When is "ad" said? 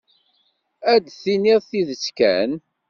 0.93-1.01